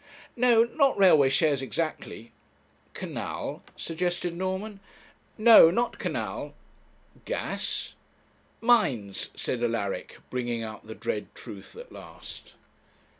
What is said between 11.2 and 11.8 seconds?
truth